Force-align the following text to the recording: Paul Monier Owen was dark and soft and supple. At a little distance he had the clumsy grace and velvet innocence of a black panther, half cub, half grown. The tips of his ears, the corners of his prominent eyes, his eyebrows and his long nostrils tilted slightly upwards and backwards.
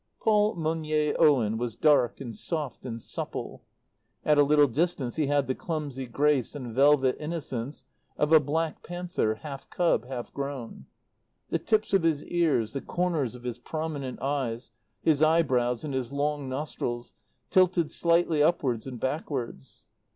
Paul 0.19 0.55
Monier 0.55 1.15
Owen 1.19 1.59
was 1.59 1.75
dark 1.75 2.19
and 2.19 2.35
soft 2.35 2.87
and 2.87 2.99
supple. 2.99 3.61
At 4.25 4.39
a 4.39 4.43
little 4.43 4.65
distance 4.65 5.15
he 5.15 5.27
had 5.27 5.45
the 5.45 5.53
clumsy 5.53 6.07
grace 6.07 6.55
and 6.55 6.73
velvet 6.73 7.17
innocence 7.19 7.83
of 8.17 8.31
a 8.31 8.39
black 8.39 8.81
panther, 8.81 9.35
half 9.35 9.69
cub, 9.69 10.07
half 10.07 10.33
grown. 10.33 10.87
The 11.51 11.59
tips 11.59 11.93
of 11.93 12.01
his 12.01 12.23
ears, 12.23 12.73
the 12.73 12.81
corners 12.81 13.35
of 13.35 13.43
his 13.43 13.59
prominent 13.59 14.19
eyes, 14.23 14.71
his 15.03 15.21
eyebrows 15.21 15.83
and 15.83 15.93
his 15.93 16.11
long 16.11 16.49
nostrils 16.49 17.13
tilted 17.51 17.91
slightly 17.91 18.41
upwards 18.41 18.87
and 18.87 18.99
backwards. 18.99 19.85